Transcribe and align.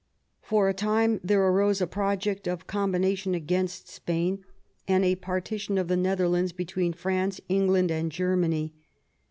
For 0.41 0.67
a 0.67 0.73
time 0.73 1.19
there 1.23 1.47
arose 1.47 1.79
a 1.79 1.85
project 1.85 2.47
of 2.47 2.63
a 2.63 2.65
combination 2.65 3.35
against 3.35 3.87
Spain, 3.87 4.43
and 4.87 5.05
a 5.05 5.13
partition 5.15 5.77
of 5.77 5.89
the 5.89 5.95
Netherlands 5.95 6.53
between 6.53 6.93
France, 6.93 7.39
England 7.49 7.91
and 7.91 8.11
Germany. 8.11 8.73